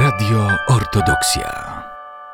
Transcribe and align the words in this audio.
Radio 0.00 0.48
Ortodoksja. 0.68 1.82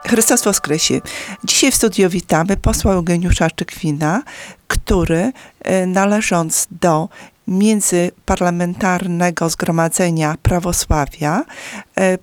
Chrystus 0.07 0.45
Woskresie. 0.45 1.01
Dzisiaj 1.45 1.73
w 1.73 1.75
studio 1.75 2.11
witamy 2.11 2.57
posła 2.57 2.93
Eugeniusza 2.93 3.51
Czykwina, 3.51 4.23
który 4.69 5.33
e, 5.61 5.87
należąc 5.87 6.67
do 6.71 7.09
Międzyparlamentarnego 7.49 9.49
Zgromadzenia 9.49 10.35
Prawosławia 10.43 11.45
e, 11.99 12.19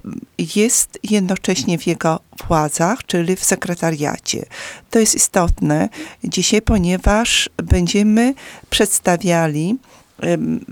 jest 0.56 1.00
jednocześnie 1.04 1.78
w 1.78 1.88
jego 1.88 2.20
władzach, 2.48 3.06
czyli 3.06 3.36
w 3.36 3.44
sekretariacie. 3.44 4.46
To 4.90 5.00
jest 5.00 5.16
istotne 5.16 5.90
dzisiaj, 6.24 6.62
ponieważ 6.62 7.50
będziemy 7.58 8.34
przedstawiali 8.70 9.78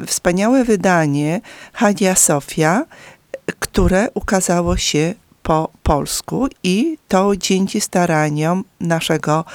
wspaniałe 0.08 0.64
wydanie 0.64 1.42
Hagia 1.74 2.16
Sofia, 2.16 2.86
które 3.74 4.12
ukazało 4.14 4.78
się 4.78 5.14
po 5.44 5.70
polsku 5.84 6.48
i 6.64 6.98
to 7.08 7.36
dzięki 7.36 7.82
staraniom 7.82 8.64
naszego 8.80 9.46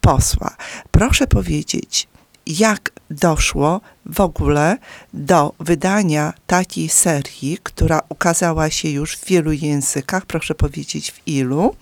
posła. 0.00 0.56
Proszę 0.90 1.26
powiedzieć, 1.26 2.08
jak 2.46 2.92
doszło 3.10 3.80
w 4.06 4.20
ogóle 4.20 4.78
do 5.14 5.52
wydania 5.60 6.32
takiej 6.46 6.88
serii, 6.88 7.58
która 7.62 8.00
ukazała 8.08 8.70
się 8.70 8.88
już 8.88 9.16
w 9.16 9.24
wielu 9.24 9.52
językach, 9.52 10.26
proszę 10.26 10.54
powiedzieć 10.54 11.12
w 11.12 11.28
ilu, 11.28 11.76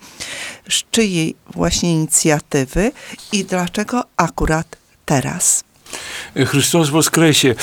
z 0.69 0.83
czyjej 0.91 1.35
właśnie 1.47 1.91
inicjatywy 1.93 2.91
i 3.31 3.45
dlaczego 3.45 4.03
akurat 4.17 4.77
teraz? 5.05 5.63
Chrystus 6.45 6.89
Woskresie. 6.89 7.55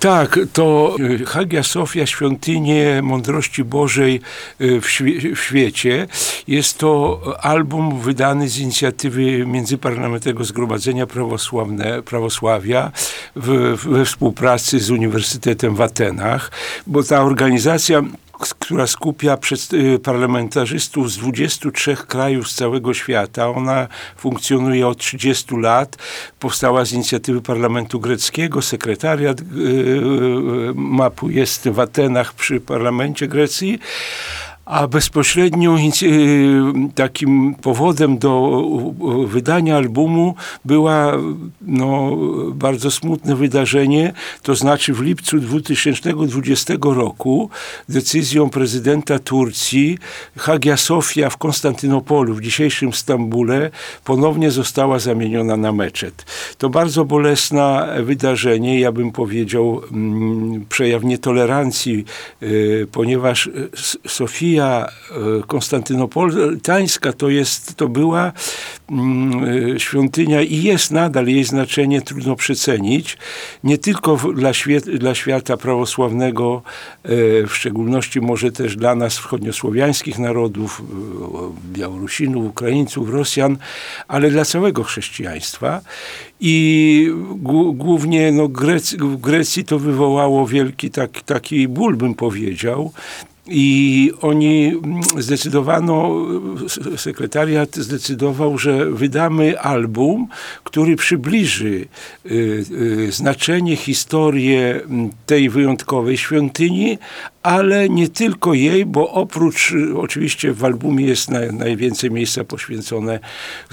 Tak, 0.00 0.38
to 0.52 0.96
e, 1.22 1.24
Hagia 1.24 1.62
Sofia, 1.62 2.06
świątynie 2.06 3.00
mądrości 3.02 3.64
Bożej 3.64 4.20
e, 4.60 4.80
w, 4.80 4.90
świe 4.90 5.34
w, 5.36 5.40
świecie. 5.40 6.06
Jest 6.48 6.78
to 6.78 7.20
album 7.40 8.00
wydany 8.00 8.48
z 8.48 8.58
inicjatywy 8.58 9.46
Międzyparlamentarnego 9.46 10.44
Zgromadzenia 10.44 11.06
Prawosławne, 11.06 12.02
Prawosławia 12.02 12.92
w, 13.36 13.76
we 13.76 14.04
współpracy 14.04 14.80
z 14.80 14.90
Uniwersytetem 14.90 15.74
w 15.74 15.80
Atenach, 15.80 16.50
bo 16.86 17.02
ta 17.02 17.22
organizacja 17.22 18.02
która 18.38 18.86
skupia 18.86 19.38
y, 19.72 19.98
parlamentarzystów 19.98 21.12
z 21.12 21.18
23 21.18 21.96
krajów 21.96 22.50
z 22.50 22.54
całego 22.54 22.94
świata. 22.94 23.48
Ona 23.48 23.88
funkcjonuje 24.16 24.88
od 24.88 24.98
30 24.98 25.56
lat. 25.56 25.96
Powstała 26.40 26.84
z 26.84 26.92
inicjatywy 26.92 27.42
Parlamentu 27.42 28.00
Greckiego. 28.00 28.62
Sekretariat 28.62 29.40
y, 29.40 29.44
y, 29.44 30.72
mapu 30.74 31.30
jest 31.30 31.68
w 31.68 31.80
Atenach 31.80 32.32
przy 32.32 32.60
parlamencie 32.60 33.28
Grecji. 33.28 33.78
A 34.64 34.88
bezpośrednio 34.88 35.76
y, 36.02 36.62
takim 36.94 37.54
powodem 37.54 38.18
do 38.18 38.62
wydania 39.26 39.76
albumu 39.76 40.34
była 40.64 41.12
no, 41.62 42.16
bardzo 42.54 42.90
smutne 42.90 43.36
wydarzenie, 43.36 44.12
to 44.42 44.54
znaczy 44.54 44.92
w 44.92 45.00
lipcu 45.00 45.40
2020 45.40 46.74
roku 46.82 47.50
decyzją 47.88 48.50
prezydenta 48.50 49.18
Turcji 49.18 49.98
Hagia 50.36 50.76
Sofia 50.76 51.30
w 51.30 51.36
Konstantynopolu, 51.36 52.34
w 52.34 52.40
dzisiejszym 52.40 52.92
Stambule, 52.92 53.70
ponownie 54.04 54.50
została 54.50 54.98
zamieniona 54.98 55.56
na 55.56 55.72
meczet. 55.72 56.26
To 56.58 56.70
bardzo 56.70 57.04
bolesne 57.04 57.96
wydarzenie, 58.02 58.80
ja 58.80 58.92
bym 58.92 59.12
powiedział 59.12 59.82
mm, 59.92 60.64
przejaw 60.68 61.04
nietolerancji, 61.04 62.04
y, 62.42 62.86
ponieważ 62.92 63.50
Sofia 64.06 64.53
Maria 64.54 64.86
e, 65.10 65.42
Konstantynopolitańska 65.46 67.12
to, 67.12 67.28
jest, 67.28 67.74
to 67.74 67.88
była 67.88 68.32
mm, 68.90 69.74
e, 69.74 69.80
świątynia 69.80 70.42
i 70.42 70.62
jest 70.62 70.90
nadal, 70.90 71.26
jej 71.26 71.44
znaczenie 71.44 72.02
trudno 72.02 72.36
przecenić, 72.36 73.18
nie 73.64 73.78
tylko 73.78 74.16
dla, 74.16 74.52
dla 74.98 75.14
świata 75.14 75.56
prawosławnego, 75.56 76.62
e, 77.02 77.08
w 77.46 77.50
szczególności 77.54 78.20
może 78.20 78.52
też 78.52 78.76
dla 78.76 78.94
nas 78.94 79.18
wschodniosłowiańskich 79.18 80.18
narodów, 80.18 80.82
Białorusinów, 81.72 82.46
Ukraińców, 82.46 83.10
Rosjan, 83.10 83.56
ale 84.08 84.30
dla 84.30 84.44
całego 84.44 84.84
chrześcijaństwa. 84.84 85.80
I 86.40 87.10
głównie 87.74 88.32
no, 88.32 88.48
Grec 88.48 88.94
w 88.94 89.16
Grecji 89.16 89.64
to 89.64 89.78
wywołało 89.78 90.46
wielki 90.46 90.90
tak, 90.90 91.22
taki 91.22 91.68
ból, 91.68 91.96
bym 91.96 92.14
powiedział. 92.14 92.92
I 93.46 94.12
oni 94.20 94.66
mm, 94.66 95.02
zdecydowano, 95.18 96.26
sekretariat 96.96 97.76
zdecydował, 97.76 98.58
że 98.58 98.90
wydamy 98.90 99.60
album, 99.60 100.28
który 100.64 100.96
przybliży 100.96 101.86
y, 102.26 102.64
y, 102.70 103.12
znaczenie, 103.12 103.76
historię 103.76 104.80
mm, 104.84 105.10
tej 105.26 105.50
wyjątkowej 105.50 106.18
świątyni, 106.18 106.98
ale 107.42 107.88
nie 107.88 108.08
tylko 108.08 108.54
jej, 108.54 108.86
bo 108.86 109.12
oprócz, 109.12 109.72
y, 109.72 109.98
oczywiście 109.98 110.52
w 110.52 110.64
albumie 110.64 111.06
jest 111.06 111.30
na, 111.30 111.40
najwięcej 111.52 112.10
miejsca 112.10 112.44
poświęcone 112.44 113.20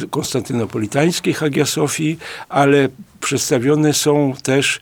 konstantynopolitańskiej 0.10 1.34
Hagia 1.34 1.66
Sofii, 1.66 2.18
ale 2.50 2.90
przedstawione 3.22 3.94
są 3.94 4.34
też 4.44 4.80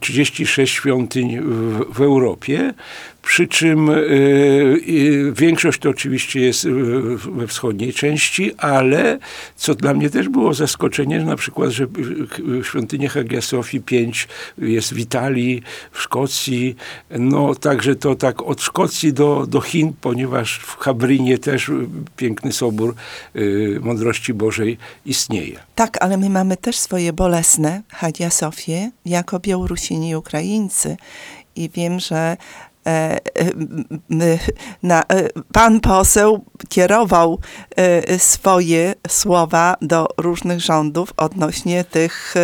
36 0.00 0.58
mm, 0.58 0.66
świątyń 0.66 1.40
w, 1.40 1.84
w 1.94 2.00
Europie. 2.00 2.74
Przy 3.22 3.48
czym 3.48 3.88
y, 3.88 5.32
większość 5.36 5.80
to 5.80 5.90
oczywiście 5.90 6.40
jest 6.40 6.68
we 7.32 7.46
wschodniej 7.46 7.92
części, 7.92 8.54
ale 8.58 9.18
co 9.56 9.74
dla 9.74 9.94
mnie 9.94 10.10
też 10.10 10.28
było 10.28 10.54
zaskoczenie, 10.54 11.24
na 11.24 11.36
przykład, 11.36 11.70
że 11.70 11.86
w 12.38 12.64
świątyni 12.64 13.08
Hagia 13.08 13.40
Sofii 13.40 13.80
5 13.80 14.28
jest 14.58 14.94
w 14.94 14.98
Italii, 14.98 15.62
w 15.92 16.00
Szkocji, 16.00 16.76
no 17.10 17.54
także 17.54 17.96
to 17.96 18.14
tak 18.14 18.42
od 18.42 18.62
Szkocji 18.62 19.12
do, 19.12 19.46
do 19.46 19.60
Chin, 19.60 19.92
ponieważ 20.00 20.58
w 20.58 20.76
Habrynie 20.76 21.38
też 21.38 21.70
piękny 22.16 22.52
sobór 22.52 22.94
y, 23.36 23.78
Mądrości 23.82 24.34
Bożej 24.34 24.78
istnieje. 25.06 25.58
Tak, 25.74 26.02
ale 26.02 26.16
my 26.16 26.30
mamy 26.30 26.56
też 26.56 26.76
swoje 26.76 27.12
bolesne 27.12 27.59
Hagia 27.88 28.30
Sofię 28.30 28.90
jako 29.06 29.40
Białorusini 29.40 30.08
i 30.08 30.16
Ukraińcy. 30.16 30.96
I 31.56 31.70
wiem, 31.70 32.00
że 32.00 32.36
E, 32.86 33.18
e, 33.38 33.50
na, 34.82 35.02
e, 35.02 35.28
pan 35.52 35.80
poseł 35.80 36.44
kierował 36.68 37.38
swoje 38.18 38.94
słowa 39.08 39.76
do 39.82 40.08
różnych 40.16 40.60
rządów 40.60 41.12
odnośnie 41.16 41.84
tych 41.84 42.34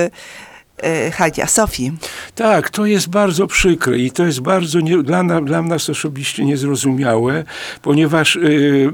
Hagia 1.13 1.47
Sofii. 1.47 1.93
Tak, 2.35 2.71
to 2.71 2.87
jest 2.87 3.09
bardzo 3.09 3.47
przykre 3.47 3.99
i 3.99 4.11
to 4.11 4.27
jest 4.27 4.41
bardzo 4.41 4.81
nie, 4.81 5.03
dla, 5.03 5.41
dla 5.41 5.63
nas 5.63 5.91
osobiście 5.91 6.45
niezrozumiałe, 6.45 7.45
ponieważ 7.83 8.37
y, 8.37 8.41
y, 8.41 8.93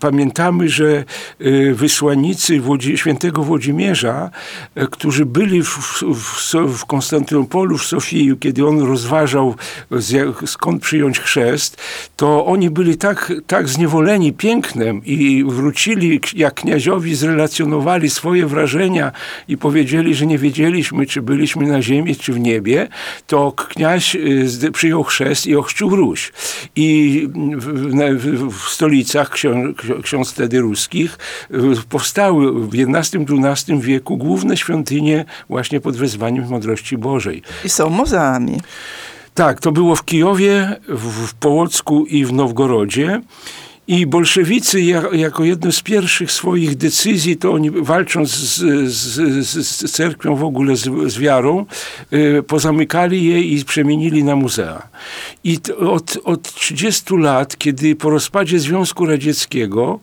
pamiętamy, 0.00 0.68
że 0.68 1.04
y, 1.40 1.74
wysłannicy 1.74 2.60
Włodzi, 2.60 2.98
świętego 2.98 3.42
Włodzimierza, 3.42 4.30
którzy 4.90 5.26
byli 5.26 5.62
w, 5.62 6.02
w, 6.14 6.54
w 6.78 6.84
Konstantynopolu, 6.84 7.78
w 7.78 7.84
Sofii, 7.84 8.32
kiedy 8.40 8.66
on 8.66 8.80
rozważał 8.80 9.54
z, 9.90 10.36
skąd 10.50 10.82
przyjąć 10.82 11.20
chrzest, 11.20 11.76
to 12.16 12.46
oni 12.46 12.70
byli 12.70 12.96
tak, 12.96 13.32
tak 13.46 13.68
zniewoleni 13.68 14.32
pięknem 14.32 15.04
i 15.04 15.44
wrócili, 15.48 16.20
jak 16.36 16.54
kniaziowi 16.54 17.14
zrelacjonowali 17.14 18.10
swoje 18.10 18.46
wrażenia 18.46 19.12
i 19.48 19.56
powiedzieli, 19.56 20.14
że 20.14 20.26
nie 20.26 20.38
wiedzieli, 20.38 20.81
byliśmy, 20.82 21.06
czy 21.06 21.22
byliśmy 21.22 21.66
na 21.66 21.82
ziemi, 21.82 22.16
czy 22.16 22.32
w 22.32 22.40
niebie, 22.40 22.88
to 23.26 23.52
kniaź 23.52 24.14
y, 24.14 24.72
przyjął 24.72 25.02
chrzest 25.02 25.46
i 25.46 25.56
ochrzcił 25.56 25.96
Ruś. 25.96 26.32
I 26.76 27.28
w, 27.56 28.48
w 28.58 28.68
stolicach 28.68 29.30
ksią, 29.30 29.74
ksiądz 30.02 30.32
wtedy 30.32 30.60
ruskich 30.60 31.18
y, 31.50 31.56
powstały 31.88 32.52
w 32.52 32.70
XI-XII 32.74 33.80
wieku 33.80 34.16
główne 34.16 34.56
świątynie 34.56 35.24
właśnie 35.48 35.80
pod 35.80 35.96
wezwaniem 35.96 36.48
mądrości 36.48 36.98
Bożej. 36.98 37.42
I 37.64 37.68
są 37.68 37.90
muzeami. 37.90 38.60
Tak, 39.34 39.60
to 39.60 39.72
było 39.72 39.96
w 39.96 40.04
Kijowie, 40.04 40.76
w, 40.88 41.26
w 41.26 41.34
Połocku 41.34 42.06
i 42.06 42.24
w 42.24 42.32
Nowgorodzie. 42.32 43.20
I 43.88 44.06
bolszewicy 44.06 44.80
ja- 44.80 45.02
jako 45.12 45.44
jedno 45.44 45.72
z 45.72 45.82
pierwszych 45.82 46.32
swoich 46.32 46.76
decyzji, 46.76 47.36
to 47.36 47.52
oni 47.52 47.70
walcząc 47.70 48.30
z, 48.30 48.58
z, 48.92 49.66
z, 49.66 49.92
cerkwią 49.92 50.36
w 50.36 50.44
ogóle, 50.44 50.76
z, 50.76 51.12
z 51.12 51.18
wiarą, 51.18 51.66
y, 52.12 52.42
pozamykali 52.42 53.24
je 53.24 53.40
i 53.42 53.64
przemienili 53.64 54.24
na 54.24 54.36
muzea. 54.36 54.88
I 55.44 55.58
t- 55.58 55.76
od, 55.76 56.18
od 56.24 56.54
30 56.54 57.16
lat, 57.16 57.56
kiedy 57.58 57.96
po 57.96 58.10
rozpadzie 58.10 58.58
Związku 58.60 59.06
Radzieckiego, 59.06 60.00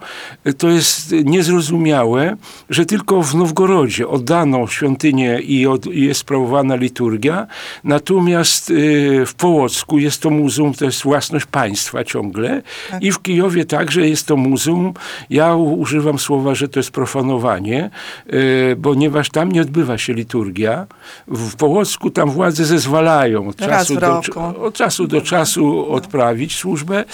y, 0.48 0.54
to 0.54 0.70
jest 0.70 1.12
niezrozumiałe, 1.24 2.36
że 2.70 2.86
tylko 2.86 3.22
w 3.24 3.36
Nowgorodzie 3.36 4.08
oddano 4.08 4.68
świątynię 4.68 5.40
i, 5.40 5.68
od, 5.68 5.86
i 5.86 6.02
jest 6.06 6.20
sprawowana 6.20 6.76
liturgia, 6.76 7.48
natomiast 7.84 8.70
y, 8.70 9.24
w 9.26 9.34
Połocku 9.34 10.00
jest 10.00 10.22
to 10.22 10.30
muzeum, 10.30 10.74
to 10.74 10.86
jest 10.86 11.04
własność 11.04 11.46
państwa 11.46 12.04
ciągle 12.04 12.62
i 13.02 13.12
w 13.12 13.22
Kijowie 13.22 13.66
także 13.70 14.08
jest 14.10 14.28
to 14.28 14.38
muzeum. 14.38 14.94
Ja 15.30 15.56
używam 15.56 16.20
słowa, 16.20 16.56
że 16.56 16.68
to 16.68 16.80
jest 16.80 16.92
profanowanie, 16.92 17.90
y, 18.34 18.78
ponieważ 18.84 19.30
tam 19.30 19.52
nie 19.52 19.62
odbywa 19.62 19.98
się 19.98 20.14
liturgia. 20.14 20.88
W 21.28 21.56
Połocku 21.56 22.10
tam 22.10 22.30
władze 22.30 22.66
zezwalają 22.66 23.48
od 23.48 23.62
Raz 23.62 23.88
czasu, 23.88 24.00
do, 24.00 24.22
od 24.62 24.74
czasu 24.74 25.08
do 25.08 25.22
czasu 25.22 25.92
odprawić 25.92 26.56
służbę. 26.56 27.06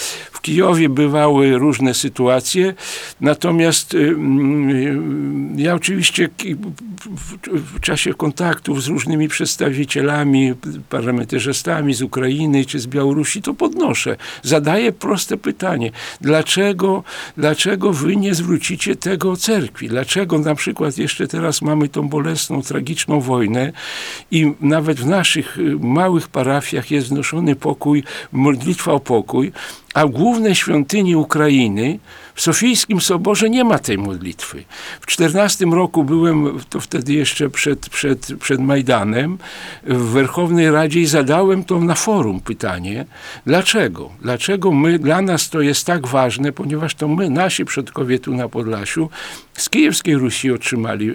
Kijowie 0.46 0.90
bywały 0.90 1.58
różne 1.58 1.94
sytuacje, 1.94 2.74
natomiast 3.22 3.94
y, 3.94 3.98
mm, 3.98 5.60
ja 5.60 5.74
oczywiście 5.74 6.30
w 7.46 7.80
czasie 7.80 8.14
kontaktów 8.14 8.84
z 8.84 8.88
różnymi 8.88 9.28
przedstawicielami, 9.28 10.54
parlamentarzystami 10.90 11.94
z 11.94 12.02
Ukrainy 12.02 12.66
czy 12.66 12.80
z 12.80 12.88
Białorusi 12.88 13.42
to 13.42 13.54
podnoszę. 13.54 14.16
Zadaję 14.44 14.92
proste 14.92 15.38
pytanie. 15.38 15.92
Dlaczego, 16.22 17.04
dlaczego 17.38 17.94
wy 17.94 18.16
nie 18.16 18.36
zwrócicie 18.36 18.96
tego 18.96 19.38
cerkwi? 19.38 19.88
Dlaczego 19.88 20.40
na 20.40 20.56
przykład 20.56 20.98
jeszcze 20.98 21.28
teraz 21.28 21.62
mamy 21.62 21.90
tą 21.90 22.10
bolesną, 22.10 22.62
tragiczną 22.62 23.22
wojnę 23.22 23.72
i 24.32 24.54
nawet 24.62 25.00
w 25.00 25.06
naszych 25.06 25.58
y, 25.58 25.76
małych 25.80 26.28
parafiach 26.28 26.92
jest 26.92 27.10
wnoszony 27.10 27.56
pokój, 27.56 28.04
modlitwa 28.32 28.92
o 28.92 29.00
pokój, 29.00 29.52
a 29.96 30.08
w 30.08 30.12
głównej 30.12 30.56
świątyni 30.56 31.16
Ukrainy, 31.16 32.00
w 32.36 32.42
Sofijskim 32.42 33.02
Soborze 33.02 33.50
nie 33.50 33.64
ma 33.64 33.80
tej 33.80 33.98
modlitwy. 33.98 34.64
W 35.02 35.06
14 35.06 35.66
roku 35.66 36.04
byłem, 36.04 36.60
to 36.70 36.80
wtedy 36.80 37.14
jeszcze 37.14 37.50
przed, 37.50 37.90
przed, 37.90 38.34
przed 38.40 38.60
Majdanem, 38.60 39.38
w 39.84 39.98
Werchownej 39.98 40.72
Radzie 40.72 41.00
i 41.02 41.06
zadałem 41.06 41.64
to 41.64 41.80
na 41.80 41.96
forum 41.96 42.40
pytanie, 42.40 43.06
dlaczego? 43.46 44.10
Dlaczego 44.22 44.72
my, 44.72 45.00
dla 45.00 45.22
nas 45.22 45.50
to 45.50 45.62
jest 45.62 45.86
tak 45.86 46.08
ważne, 46.08 46.52
ponieważ 46.52 46.96
to 46.96 47.08
my, 47.08 47.30
nasi 47.30 47.66
przodkowie 47.66 48.20
tu 48.20 48.34
na 48.34 48.50
Podlasiu, 48.50 49.10
z 49.54 49.70
Kijewskiej 49.70 50.16
Rusi 50.16 50.52
otrzymali 50.52 51.12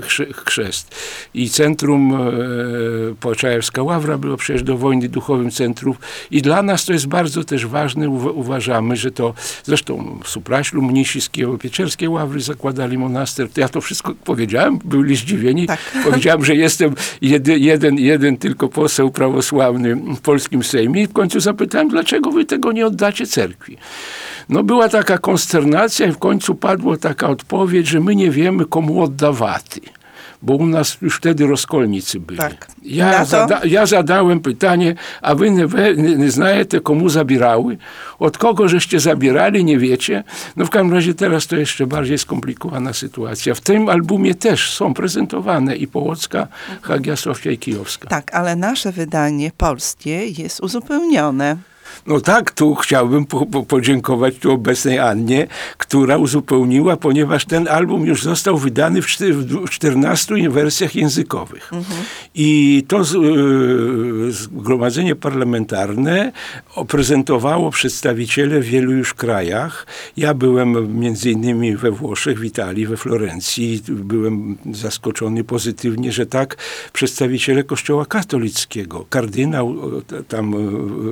chrze- 0.00 0.32
chrzest. 0.46 0.94
I 1.34 1.48
centrum 1.48 2.14
e, 2.14 2.18
Poczajewska 3.20 3.82
Ławra 3.82 4.18
było 4.18 4.36
przecież 4.36 4.62
do 4.62 4.76
wojny 4.76 5.08
duchowym 5.08 5.50
centrum. 5.50 5.94
I 6.30 6.42
dla 6.42 6.62
nas 6.62 6.84
to 6.84 6.92
jest 6.92 7.06
bardzo 7.06 7.44
też 7.44 7.66
ważne. 7.66 8.06
Uwa- 8.08 8.30
Uważamy, 8.32 8.96
że 8.96 9.10
to, 9.10 9.34
zresztą 9.64 10.19
Supraślu, 10.24 10.82
mnisi 10.82 11.20
z 11.20 11.30
Kijowo-Pieczerskiej 11.30 12.08
Ławry 12.08 12.40
zakładali 12.40 12.98
monaster. 12.98 13.48
Ja 13.56 13.68
to 13.68 13.80
wszystko 13.80 14.14
powiedziałem, 14.24 14.78
byli 14.84 15.16
zdziwieni. 15.16 15.66
Tak. 15.66 15.80
Powiedziałem, 16.04 16.44
że 16.44 16.54
jestem 16.54 16.94
jedy, 17.22 17.58
jeden, 17.58 17.98
jeden 17.98 18.36
tylko 18.36 18.68
poseł 18.68 19.10
prawosławny 19.10 19.96
w 19.96 20.20
polskim 20.20 20.64
Sejmie 20.64 21.02
i 21.02 21.06
w 21.06 21.12
końcu 21.12 21.40
zapytałem, 21.40 21.88
dlaczego 21.88 22.30
wy 22.30 22.44
tego 22.44 22.72
nie 22.72 22.86
oddacie 22.86 23.26
cerkwi. 23.26 23.76
No 24.48 24.62
była 24.62 24.88
taka 24.88 25.18
konsternacja 25.18 26.06
i 26.06 26.12
w 26.12 26.18
końcu 26.18 26.54
padła 26.54 26.96
taka 26.96 27.28
odpowiedź, 27.28 27.86
że 27.86 28.00
my 28.00 28.16
nie 28.16 28.30
wiemy, 28.30 28.64
komu 28.64 29.02
oddawaty. 29.02 29.80
Bo 30.42 30.54
u 30.54 30.66
nas 30.66 30.96
już 31.02 31.16
wtedy 31.16 31.46
rozkolnicy 31.46 32.20
byli. 32.20 32.38
Tak. 32.38 32.68
Ja, 32.82 33.24
zada, 33.24 33.60
ja 33.64 33.86
zadałem 33.86 34.40
pytanie, 34.40 34.94
a 35.22 35.34
wy 35.34 35.50
nie, 35.50 35.66
nie, 35.96 36.16
nie 36.16 36.30
znajecie, 36.30 36.80
komu 36.80 37.08
zabierały? 37.08 37.76
Od 38.18 38.38
kogo 38.38 38.68
żeście 38.68 39.00
zabierali, 39.00 39.64
nie 39.64 39.78
wiecie? 39.78 40.24
No 40.56 40.66
w 40.66 40.70
każdym 40.70 40.94
razie 40.94 41.14
teraz 41.14 41.46
to 41.46 41.56
jeszcze 41.56 41.86
bardziej 41.86 42.18
skomplikowana 42.18 42.92
sytuacja. 42.92 43.54
W 43.54 43.60
tym 43.60 43.88
albumie 43.88 44.34
też 44.34 44.74
są 44.74 44.94
prezentowane 44.94 45.76
i 45.76 45.86
Połocka, 45.86 46.48
Hagia 46.82 47.16
Sofia 47.16 47.50
i 47.50 47.58
Kijowska. 47.58 48.08
Tak, 48.08 48.34
ale 48.34 48.56
nasze 48.56 48.92
wydanie 48.92 49.50
polskie 49.56 50.26
jest 50.26 50.60
uzupełnione. 50.60 51.69
No 52.06 52.20
tak, 52.20 52.50
tu 52.50 52.74
chciałbym 52.74 53.24
po, 53.26 53.46
po, 53.46 53.62
podziękować 53.62 54.34
tu 54.36 54.52
obecnej 54.52 54.98
Annie, 54.98 55.46
która 55.78 56.16
uzupełniła, 56.16 56.96
ponieważ 56.96 57.44
ten 57.44 57.68
album 57.68 58.06
już 58.06 58.22
został 58.22 58.58
wydany 58.58 59.02
w, 59.02 59.06
w 59.20 59.44
dwu- 59.44 59.68
14 59.68 60.50
wersjach 60.50 60.94
językowych. 60.94 61.70
I 62.34 62.84
to 62.88 63.04
z, 63.04 63.14
y, 63.14 64.32
zgromadzenie 64.32 65.14
parlamentarne 65.16 66.32
prezentowało 66.88 67.70
przedstawiciele 67.70 68.60
w 68.60 68.64
wielu 68.64 68.92
już 68.92 69.14
krajach. 69.14 69.86
Ja 70.16 70.34
byłem 70.34 71.00
między 71.00 71.30
innymi 71.30 71.76
we 71.76 71.90
Włoszech, 71.90 72.38
w 72.38 72.44
Italii, 72.44 72.86
we 72.86 72.96
Florencji. 72.96 73.82
Byłem 73.88 74.56
zaskoczony 74.72 75.44
pozytywnie, 75.44 76.12
że 76.12 76.26
tak 76.26 76.56
przedstawiciele 76.92 77.64
Kościoła 77.64 78.06
katolickiego, 78.06 79.06
kardynał 79.10 79.76
e, 80.18 80.22
tam 80.22 80.54
e, 80.54 80.58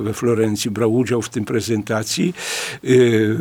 we 0.01 0.13
Florencji 0.13 0.68
brał 0.69 0.93
udział 0.93 1.21
w 1.21 1.29
tym 1.29 1.45
prezentacji. 1.45 2.33
Y, 2.83 3.35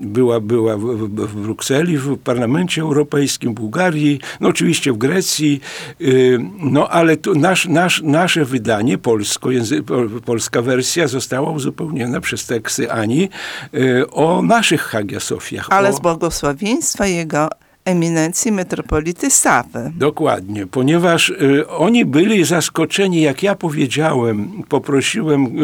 Była, 0.00 0.40
była 0.40 0.76
w, 0.76 0.80
w, 0.80 1.26
w 1.26 1.34
Brukseli, 1.42 1.98
w 1.98 2.18
Parlamencie 2.18 2.82
Europejskim, 2.82 3.54
Bułgarii, 3.54 4.20
no 4.40 4.48
oczywiście 4.48 4.92
w 4.92 4.98
Grecji. 4.98 5.60
Y, 6.00 6.38
No 6.58 6.88
ale 6.88 7.16
tu 7.16 7.34
nasz, 7.34 7.68
nasz, 7.68 8.02
nasze 8.02 8.44
wydanie, 8.44 8.98
polsko, 8.98 9.50
języ, 9.50 9.82
polska 10.24 10.62
wersja 10.62 11.08
została 11.08 11.50
uzupełniona 11.50 12.20
przez 12.20 12.46
teksty 12.46 12.92
Ani 12.92 13.28
y, 13.74 14.10
o 14.10 14.42
naszych 14.42 14.80
Hagia 14.82 15.20
Sofiach. 15.20 15.66
Ale 15.70 15.88
o, 15.88 15.92
z 15.92 16.00
błogosławieństwa 16.00 17.06
jego 17.06 17.48
eminencji 17.84 18.52
metropolity 18.52 19.30
Sawy. 19.30 19.92
Dokładnie, 19.96 20.66
ponieważ 20.66 21.30
y, 21.30 21.68
oni 21.68 22.04
byli 22.04 22.44
zaskoczeni, 22.44 23.20
jak 23.22 23.42
ja 23.42 23.54
powiedziałem, 23.54 24.62
poprosiłem, 24.68 25.58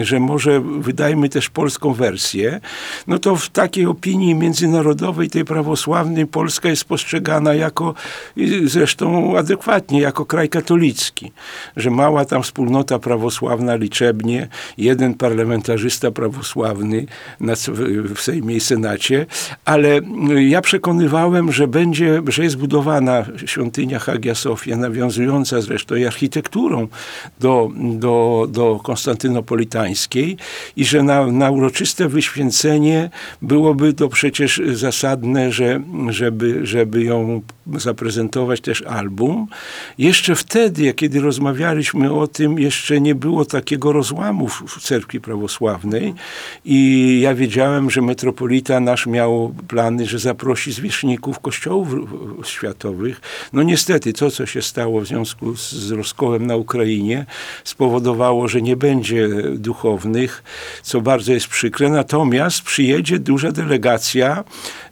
y, 0.00 0.04
że 0.04 0.20
może 0.20 0.60
wydajmy 0.60 1.28
też 1.28 1.50
polską 1.50 1.92
wersję, 1.92 2.60
no 3.06 3.18
to 3.18 3.36
w 3.36 3.48
takiej 3.48 3.86
opinii 3.86 4.34
międzynarodowej, 4.34 5.30
tej 5.30 5.44
prawosławnej, 5.44 6.26
Polska 6.26 6.68
jest 6.68 6.84
postrzegana 6.84 7.54
jako, 7.54 7.94
i 8.36 8.60
zresztą 8.64 9.38
adekwatnie, 9.38 10.00
jako 10.00 10.26
kraj 10.26 10.48
katolicki, 10.48 11.32
że 11.76 11.90
mała 11.90 12.24
tam 12.24 12.42
wspólnota 12.42 12.98
prawosławna 12.98 13.76
liczebnie, 13.76 14.48
jeden 14.78 15.14
parlamentarzysta 15.14 16.10
prawosławny 16.10 17.06
na, 17.40 17.52
w 18.14 18.20
Sejmie 18.20 18.56
i 18.56 18.60
Senacie, 18.60 19.26
ale 19.64 20.00
y, 20.30 20.44
ja 20.44 20.60
przekonywałem, 20.60 21.52
że 21.52 21.71
będzie, 21.72 22.22
że 22.28 22.44
jest 22.44 22.56
budowana 22.56 23.24
świątynia 23.46 23.98
Hagia 23.98 24.34
Sofia, 24.34 24.76
nawiązująca 24.76 25.60
zresztą 25.60 25.94
i 25.94 26.06
architekturą 26.06 26.88
do, 27.40 27.70
do, 27.76 28.46
do 28.50 28.80
konstantynopolitańskiej 28.84 30.36
i 30.76 30.84
że 30.84 31.02
na, 31.02 31.26
na 31.26 31.50
uroczyste 31.50 32.08
wyświęcenie 32.08 33.10
byłoby 33.42 33.92
to 33.92 34.08
przecież 34.08 34.60
zasadne, 34.72 35.52
że, 35.52 35.80
żeby, 36.08 36.66
żeby 36.66 37.02
ją 37.04 37.42
zaprezentować 37.66 38.60
też 38.60 38.82
album. 38.82 39.46
Jeszcze 39.98 40.34
wtedy, 40.34 40.94
kiedy 40.94 41.20
rozmawialiśmy 41.20 42.12
o 42.12 42.26
tym, 42.26 42.58
jeszcze 42.58 43.00
nie 43.00 43.14
było 43.14 43.44
takiego 43.44 43.92
rozłamu 43.92 44.48
w, 44.48 44.82
cerkwi 44.82 45.20
prawosławnej 45.20 46.14
i 46.64 47.20
ja 47.22 47.34
wiedziałem, 47.34 47.90
że 47.90 48.02
metropolita 48.02 48.80
nasz 48.80 49.06
miał 49.06 49.54
plany, 49.68 50.06
że 50.06 50.18
zaprosi 50.18 50.72
zwierzchników 50.72 51.40
kościołów 51.40 51.88
światowych. 52.44 53.20
No 53.52 53.62
niestety 53.62 54.12
to, 54.12 54.30
co 54.30 54.46
się 54.46 54.62
stało 54.62 55.00
w 55.00 55.06
związku 55.06 55.56
z, 55.56 55.72
z 55.72 55.90
rozkołem 55.90 56.46
na 56.46 56.56
Ukrainie 56.56 57.26
spowodowało, 57.64 58.48
że 58.48 58.62
nie 58.62 58.76
będzie 58.76 59.28
duchownych, 59.54 60.42
co 60.82 61.00
bardzo 61.00 61.32
jest 61.32 61.46
przykre. 61.46 61.88
Natomiast 61.88 62.62
przyjedzie 62.62 63.18
duża 63.18 63.52
delegacja 63.52 64.44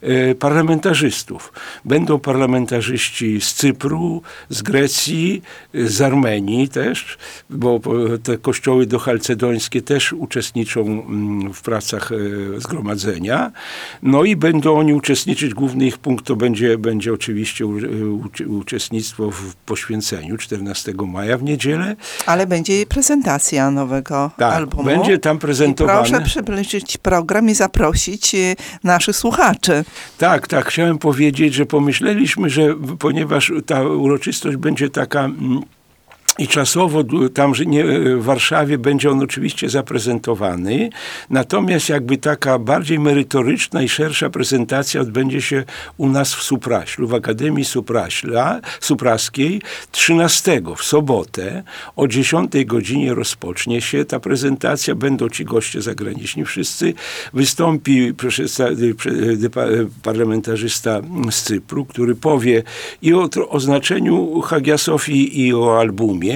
e, 0.03 0.35
parlamentarzystów. 0.35 1.53
Będą 1.85 2.19
parlamentarzyści 2.19 2.60
parlamentarzyści 2.67 3.41
z 3.41 3.55
Cypru, 3.55 4.23
z 4.49 4.63
Grecji, 4.63 5.43
z 5.75 6.01
Armenii 6.01 6.69
też, 6.69 7.19
bo 7.51 7.81
te 8.23 8.39
kościoły 8.39 8.87
dochalcedońskie 8.87 9.83
też 9.83 10.13
uczestniczą 10.13 10.81
mm, 10.81 11.53
w 11.53 11.63
pracach 11.63 12.13
e, 12.13 12.61
zgromadzenia. 12.61 13.53
No 14.03 14.25
i 14.25 14.37
będą 14.37 14.79
oni 14.79 14.95
uczestniczyć, 14.95 15.55
główny 15.55 15.87
ich 15.87 15.99
punkt 15.99 16.27
to 16.27 16.37
będzie, 16.37 16.79
będzie 16.79 17.13
oczywiście 17.13 17.67
u, 17.67 17.79
uczestnictwo 18.47 19.31
w 19.31 19.55
poświęceniu 19.55 20.37
14 20.37 20.93
maja 21.07 21.39
w 21.39 21.43
niedzielę. 21.43 21.97
Ale 22.27 22.47
będzie 22.47 22.87
prezentacja 22.87 23.71
nowego 23.71 24.31
Tak, 24.39 24.55
albumu. 24.55 24.85
będzie 24.85 25.19
tam 25.19 25.37
I 25.37 25.41
prezentowany. 25.41 25.99
proszę 26.09 26.25
przybliżyć 26.25 26.99
program 26.99 27.49
i 27.51 27.55
zaprosić 27.55 28.35
y, 28.35 28.57
naszych 28.85 29.17
słuchaczy. 29.17 29.85
Tak, 30.19 30.49
tak. 30.49 30.67
Chciałem 30.67 30.99
powiedzieć, 30.99 31.55
że 31.55 31.67
pomyśleliśmy, 31.67 32.50
że 32.51 32.75
ponieważ 32.99 33.53
ta 33.67 33.83
uroczystość 33.83 34.57
będzie 34.57 34.91
taka. 34.91 35.29
I 36.41 36.49
czasowo 36.49 37.05
tam 37.35 37.53
nie, 37.67 37.85
w 38.17 38.23
Warszawie 38.25 38.79
będzie 38.79 39.11
on 39.11 39.23
oczywiście 39.23 39.69
zaprezentowany, 39.69 40.91
natomiast 41.31 41.89
jakby 41.89 42.17
taka 42.17 42.59
bardziej 42.59 42.99
merytoryczna 42.99 43.83
i 43.83 43.89
szersza 43.89 44.31
prezentacja 44.31 45.01
odbędzie 45.01 45.43
się 45.43 45.65
u 45.97 46.09
nas 46.09 46.35
w 46.35 46.43
Supraślu, 46.43 47.09
w 47.09 47.15
Akademii 47.15 47.65
Supraśla, 47.65 48.61
Supraskiej 48.81 49.63
13 49.91 50.63
w 50.77 50.83
sobotę 50.85 51.63
o 51.97 52.09
10 52.09 52.53
godzinie 52.67 53.15
rozpocznie 53.15 53.81
się 53.81 54.05
ta 54.05 54.21
prezentacja. 54.21 54.95
Będą 54.95 55.29
ci 55.29 55.45
goście 55.45 55.83
zagraniczni 55.83 56.45
wszyscy. 56.45 56.95
Wystąpi 57.33 58.15
prze- 58.15 58.75
dypa- 59.37 59.87
parlamentarzysta 60.03 61.01
z 61.31 61.43
Cypru, 61.43 61.85
który 61.85 62.15
powie 62.15 62.63
i 63.03 63.15
o, 63.15 63.29
o 63.49 63.61
znaczeniu 63.61 64.41
Hagia 64.41 64.79
Sofii 64.79 65.41
i 65.41 65.55
o 65.55 65.79
albumie. 65.79 66.30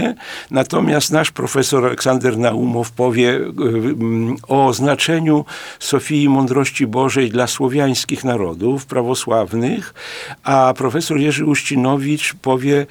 Natomiast 0.51 1.11
nasz 1.11 1.31
profesor 1.31 1.85
Aleksander 1.85 2.39
Naumow 2.39 2.91
powie 2.91 3.37
mm, 3.37 4.37
o 4.49 4.73
znaczeniu 4.73 5.45
Sofii 5.79 6.29
Mądrości 6.29 6.87
Bożej 6.87 7.31
dla 7.31 7.47
słowiańskich 7.47 8.25
narodów 8.25 8.87
prawosławnych, 8.87 9.95
a 10.43 10.75
profesor 10.77 11.19
Jerzy 11.19 11.45
Uścinowicz 11.47 12.35
powie 12.35 12.87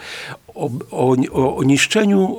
o, 0.56 0.70
o, 0.92 1.16
o, 1.58 1.64
niszczeniu 1.64 2.38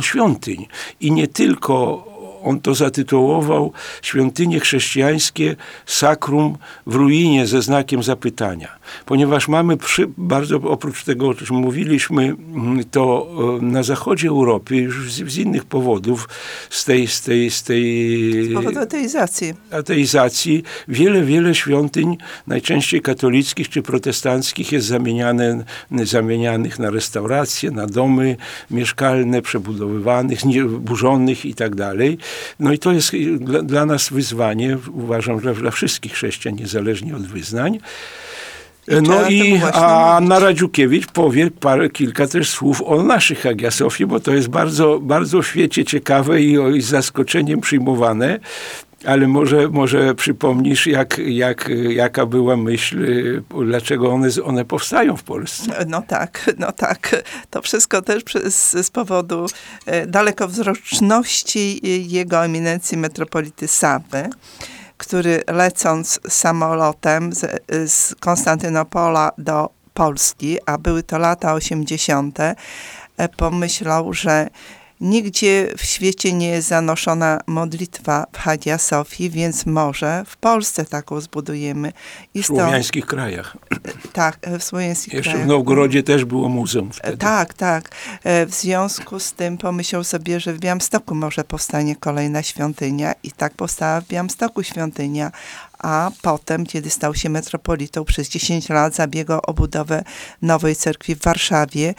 świątyń. 0.00 0.66
I 1.00 1.12
nie 1.12 1.28
tylko 1.28 2.04
on 2.46 2.60
to 2.60 2.74
zatytułował 2.74 3.72
Świątynie 4.02 4.60
chrześcijańskie 4.60 5.56
sakrum 5.86 6.58
w 6.86 6.94
ruinie 6.94 7.46
ze 7.46 7.62
znakiem 7.62 8.02
zapytania. 8.02 8.68
Ponieważ 9.06 9.48
mamy 9.48 9.76
przy, 9.76 10.06
bardzo, 10.18 10.56
oprócz 10.56 11.04
tego, 11.04 11.28
o 11.28 11.34
czym 11.34 11.56
mówiliśmy, 11.56 12.22
mm, 12.24 12.84
to 12.90 13.28
e, 13.60 13.64
na 13.64 13.82
zachodzie 13.82 14.28
Europy 14.28 14.76
już 14.76 15.12
z, 15.12 15.32
z 15.32 15.36
innych 15.38 15.64
powodów, 15.64 16.28
z 16.70 16.84
tej, 16.84 17.06
z 17.06 17.22
tej, 17.22 17.50
z 17.50 17.62
tej 17.62 18.44
Z 18.50 18.54
powodu 18.54 18.80
ateizacji. 18.80 19.54
ateizacji 19.70 20.62
wiele, 20.88 21.22
wiele 21.22 21.54
świątyń, 21.54 22.16
najczęściej 22.46 23.00
katolickich 23.00 23.68
czy 23.68 23.82
protestanckich, 23.82 24.72
jest 24.72 24.86
zamieniane, 24.86 25.64
zamienianych 25.90 26.78
na 26.78 26.90
restauracje, 26.90 27.70
na 27.70 27.86
domy 27.86 28.36
mieszkalne, 28.70 29.42
przebudowywanych, 29.42 30.40
burzonych 30.80 31.44
i 31.44 31.54
tak 31.54 31.74
dalej. 31.74 32.18
No 32.60 32.72
i 32.72 32.78
to 32.78 32.92
jest 32.92 33.12
dla, 33.38 33.62
dla 33.62 33.86
nas 33.86 34.08
wyzwanie, 34.08 34.78
uważam, 34.94 35.40
że 35.40 35.54
dla 35.54 35.70
wszystkich 35.70 36.12
chrześcijan, 36.12 36.56
niezależnie 36.56 37.16
od 37.16 37.26
wyznań. 37.26 37.78
Trzeba 38.86 39.00
No 39.00 39.28
i 39.28 39.40
a 39.40 39.54
mówić. 39.58 39.76
Anna 40.16 40.38
Radziukiewicz 40.38 41.06
powie 41.06 41.50
parę, 41.50 41.90
kilka 41.90 42.26
też 42.26 42.50
słów 42.50 42.82
o 42.82 43.02
naszych 43.02 43.40
Hagia 43.40 43.70
Sofii, 43.70 44.06
bo 44.06 44.20
to 44.20 44.34
jest 44.34 44.48
bardzo, 44.48 44.98
bardzo 45.02 45.42
w 45.42 45.46
świecie 45.46 45.84
ciekawe 45.84 46.42
i, 46.42 46.58
o, 46.58 46.68
i 46.70 46.80
z 46.82 46.86
zaskoczeniem 46.88 47.60
przyjmowane. 47.60 48.38
Ale 49.04 49.28
może, 49.28 49.68
może 49.68 50.14
przypomnisz, 50.14 50.86
jak, 50.86 51.18
jak, 51.18 51.70
jaka 51.88 52.26
była 52.26 52.56
myśl, 52.56 53.04
y, 53.04 53.42
dlaczego 53.66 54.12
one, 54.12 54.30
z- 54.30 54.38
one 54.38 54.64
powstają 54.64 55.16
w 55.16 55.22
Polsce. 55.22 55.84
No 55.88 56.02
tak, 56.02 56.50
no 56.58 56.72
tak. 56.72 57.22
To 57.50 57.62
wszystko 57.62 58.02
też 58.02 58.22
przez, 58.24 58.70
z 58.70 58.90
powodu 58.90 59.46
e, 59.86 60.06
dalekowzroczności 60.06 61.80
e, 61.84 61.88
jego 61.88 62.44
eminencji 62.44 62.98
metropolity 62.98 63.68
Sawy, 63.68 64.28
który 64.96 65.42
lecąc 65.46 66.20
samolotem 66.28 67.32
z, 67.32 67.62
z 67.92 68.14
Konstantynopola 68.14 69.32
do 69.38 69.70
Polski, 69.94 70.58
a 70.66 70.78
były 70.78 71.02
to 71.02 71.18
lata 71.18 71.54
80., 71.54 72.38
e, 72.40 72.54
pomyślał, 73.36 74.12
że 74.12 74.48
nigdzie 75.00 75.68
w 75.78 75.84
świecie 75.84 76.32
nie 76.32 76.48
jest 76.48 76.68
zanoszona 76.68 77.40
modlitwa 77.46 78.26
w 78.32 78.38
Hagia 78.38 78.78
Sofii, 78.78 79.30
więc 79.30 79.66
może 79.66 80.24
w 80.26 80.36
Polsce 80.36 80.84
taką 80.84 81.20
zbudujemy. 81.20 81.92
I 82.34 82.42
W 82.42 82.46
słowiańskich 82.46 83.06
krajach. 83.06 83.56
tak, 84.12 84.38
w 84.58 84.62
słowiańskich 84.64 85.14
Jeszcze 85.14 85.30
krajach. 85.30 85.46
w 85.46 85.50
Nowgorodzie 85.50 86.02
też 86.02 86.24
było 86.24 86.48
muzeum 86.48 86.88
E, 86.88 86.92
wtedy. 86.92 87.16
Tak, 87.16 87.54
tak. 87.54 87.90
E, 88.24 88.46
W 88.46 88.54
związku 88.54 89.20
z 89.20 89.32
tym 89.32 89.58
pomyślał 89.58 90.04
sobie, 90.04 90.40
że 90.40 90.52
w 90.52 90.58
Białymstoku 90.58 91.14
może 91.14 91.44
powstanie 91.44 91.96
kolejna 91.96 92.42
świątynia 92.42 93.14
i 93.22 93.30
tak 93.32 93.54
powstała 93.54 94.00
w 94.00 94.06
Białymstoku 94.08 94.62
świątynia, 94.62 95.30
a 95.78 96.10
potem, 96.22 96.66
kiedy 96.66 96.90
stał 96.90 97.14
się 97.14 97.28
metropolitą, 97.28 98.04
przez 98.04 98.28
10 98.28 98.68
lat 98.68 98.94
zabiegał 98.94 99.40
o 99.46 99.54
budowę 99.54 100.04
nowej 100.42 100.76
cerkwi 100.76 101.14
w 101.14 101.22
Warszawie, 101.22 101.94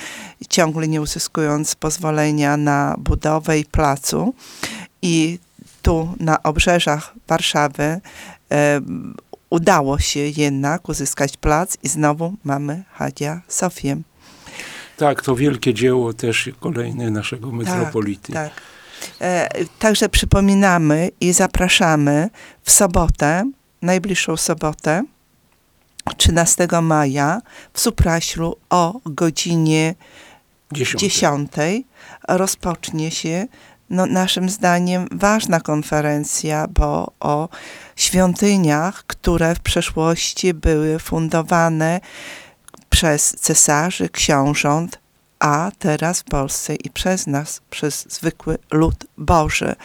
ciągle 0.49 0.87
nie 0.87 1.01
uzyskując 1.01 1.75
pozwolenia 1.75 2.57
na 2.57 2.95
budowę 2.97 3.59
i 3.59 3.65
placu. 3.65 4.33
I 5.01 5.39
tu 5.81 6.15
na 6.19 6.43
obrzeżach 6.43 7.13
Warszawy 7.27 8.01
e, 8.51 8.81
udało 9.49 9.99
się 9.99 10.19
jednak 10.19 10.89
uzyskać 10.89 11.37
plac 11.37 11.77
i 11.83 11.87
znowu 11.89 12.33
mamy 12.43 12.83
Hagia 12.93 13.41
Sofię. 13.47 13.97
Tak, 14.97 15.21
to 15.21 15.35
wielkie 15.35 15.73
dzieło 15.73 16.13
też 16.13 16.49
kolejne 16.59 17.11
naszego 17.11 17.51
metropolity. 17.51 18.33
Tak. 18.33 18.51
E, 19.21 19.49
także 19.79 20.09
przypominamy 20.09 21.09
i 21.21 21.33
zapraszamy 21.33 22.29
w 22.63 22.71
sobotę, 22.71 23.51
najbliższą 23.81 24.37
sobotę, 24.37 25.03
13 26.17 26.67
maja 26.81 27.41
w 27.73 27.79
Supraślu 27.79 28.55
o 28.69 28.99
godzinie 29.05 29.95
Dziesiąte. 30.71 31.07
10 31.07 31.51
rozpocznie 32.27 33.11
się 33.11 33.47
no, 33.89 34.05
naszym 34.05 34.49
zdaniem 34.49 35.07
ważna 35.11 35.59
konferencja, 35.59 36.67
bo 36.67 37.11
o 37.19 37.49
świątyniach, 37.95 39.03
które 39.07 39.55
w 39.55 39.59
przeszłości 39.59 40.53
były 40.53 40.99
fundowane 40.99 41.99
przez 42.89 43.35
cesarzy, 43.39 44.09
książąt, 44.09 44.99
a 45.39 45.71
teraz 45.79 46.19
w 46.19 46.23
Polsce 46.23 46.75
i 46.75 46.89
przez 46.89 47.27
nas, 47.27 47.61
przez 47.69 48.05
zwykły 48.09 48.57
lud 48.71 49.05
Boży. 49.17 49.75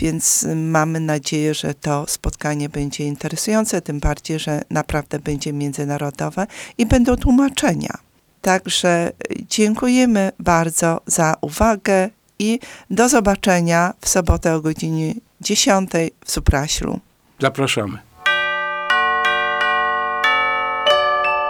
Więc 0.00 0.46
mamy 0.56 1.00
nadzieję, 1.00 1.54
że 1.54 1.74
to 1.74 2.04
spotkanie 2.08 2.68
będzie 2.68 3.04
interesujące, 3.04 3.82
tym 3.82 4.00
bardziej, 4.00 4.38
że 4.38 4.62
naprawdę 4.70 5.18
będzie 5.18 5.52
międzynarodowe 5.52 6.46
i 6.78 6.86
będą 6.86 7.16
tłumaczenia. 7.16 7.98
Także 8.42 9.12
dziękujemy 9.48 10.32
bardzo 10.38 11.00
za 11.06 11.34
uwagę 11.40 12.10
i 12.38 12.60
do 12.90 13.08
zobaczenia 13.08 13.94
w 14.00 14.08
sobotę 14.08 14.54
o 14.54 14.60
godzinie 14.60 15.14
10 15.40 15.90
w 16.24 16.30
Supraślu. 16.30 17.00
Zapraszamy. 17.40 17.98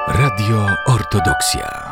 Radio 0.08 0.66
Ortodoksja. 0.86 1.89